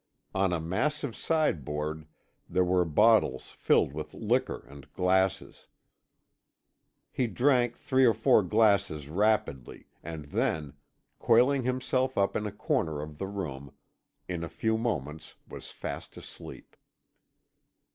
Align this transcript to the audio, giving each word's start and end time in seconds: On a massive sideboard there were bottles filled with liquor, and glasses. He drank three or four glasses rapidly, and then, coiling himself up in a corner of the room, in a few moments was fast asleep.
On 0.33 0.51
a 0.51 0.59
massive 0.59 1.15
sideboard 1.15 2.07
there 2.49 2.63
were 2.63 2.85
bottles 2.85 3.51
filled 3.51 3.93
with 3.93 4.15
liquor, 4.15 4.65
and 4.67 4.91
glasses. 4.93 5.67
He 7.11 7.27
drank 7.27 7.77
three 7.77 8.03
or 8.05 8.15
four 8.15 8.41
glasses 8.41 9.07
rapidly, 9.07 9.85
and 10.01 10.25
then, 10.25 10.73
coiling 11.19 11.61
himself 11.65 12.17
up 12.17 12.35
in 12.35 12.47
a 12.47 12.51
corner 12.51 12.99
of 13.03 13.19
the 13.19 13.27
room, 13.27 13.73
in 14.27 14.43
a 14.43 14.49
few 14.49 14.75
moments 14.75 15.35
was 15.47 15.69
fast 15.69 16.17
asleep. 16.17 16.75